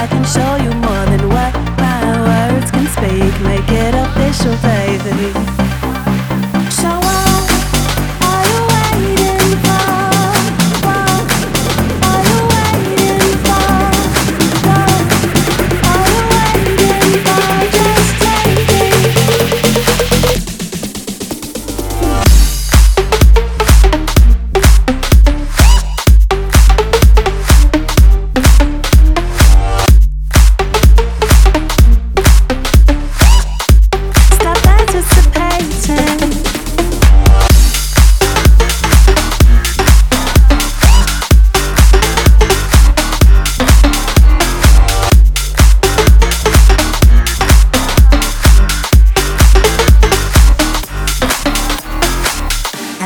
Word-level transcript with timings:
I 0.00 0.06
can 0.06 0.24
show 0.24 0.56
you 0.62 0.70
more. 0.80 0.97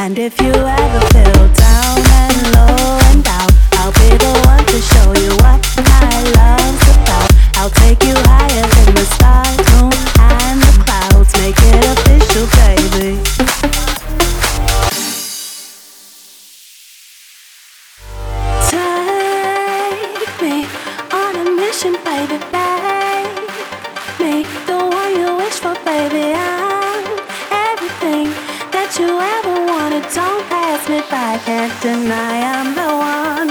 And 0.05 0.19
if 0.19 0.37
you 0.43 0.51
ever 0.51 1.01
feel 1.15 1.47
down 1.55 1.99
and 2.23 2.35
low 2.57 2.99
and 3.13 3.25
out, 3.29 3.53
I'll 3.79 3.93
be 3.93 4.11
the 4.19 4.33
one 4.47 4.65
to 4.67 4.81
show 4.91 5.13
you 5.23 5.31
what 5.45 5.63
my 5.79 6.11
love's 6.39 6.89
about. 6.97 7.31
I'll 7.55 7.71
take 7.71 8.03
you 8.03 8.15
higher 8.27 8.67
than 8.67 8.95
the 8.97 9.05
stars, 9.15 9.63
moon, 9.71 9.95
and 10.19 10.61
the 10.61 10.73
clouds. 10.83 11.33
Make 11.39 11.55
it 11.57 11.85
official, 11.95 12.47
baby. 12.59 13.23
Take 18.67 20.43
me 20.43 20.67
on 21.13 21.37
a 21.37 21.51
mission, 21.55 21.93
baby, 22.03 22.39
babe. 22.51 22.62
Can't 31.45 31.75
deny 31.83 32.39
I'm 32.55 32.75
the 32.75 32.91
one. 33.17 33.51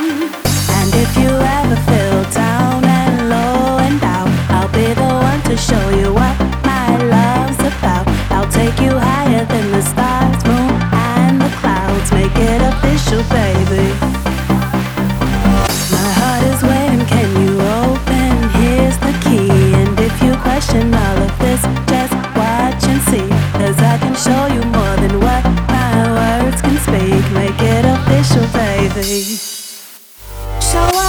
And 0.78 0.89
if 0.95 1.11
you 1.17 1.30
ever 1.59 1.77
feel 1.89 2.23
down 2.32 2.83
and 2.86 3.30
low 3.30 3.80
and 3.80 4.02
out, 4.04 4.32
I'll 4.55 4.71
be 4.71 4.93
the 4.93 5.11
one 5.30 5.42
to 5.49 5.58
show 5.58 5.86
you 5.99 6.14
what 6.14 6.36
my 6.64 6.88
love's 7.15 7.60
about. 7.60 8.08
I'll 8.32 8.52
take 8.52 8.80
you 8.80 8.93
higher 8.98 9.43
than 9.45 9.71
the 9.71 9.82
stars, 9.82 10.42
moon, 10.45 10.71
and 11.15 11.42
the 11.42 11.52
clouds. 11.60 12.11
Make 12.11 12.36
it 12.36 12.61
official, 12.71 13.23
baby. 13.27 13.88
My 15.95 16.08
heart 16.20 16.44
is 16.52 16.61
waiting, 16.64 17.05
can 17.14 17.30
you 17.44 17.54
open? 17.83 18.33
Here's 18.60 18.98
the 19.08 19.14
key. 19.26 19.52
And 19.82 19.99
if 19.99 20.15
you 20.23 20.33
question 20.48 20.94
all 20.94 21.17
of 21.27 21.33
this, 21.39 21.61
just 21.92 22.14
watch 22.39 22.83
and 22.92 23.02
see. 23.10 23.27
Cause 23.60 23.77
I 23.80 23.98
can 23.98 24.15
show 24.15 24.45
you. 24.55 24.61
谁？ 29.02 31.01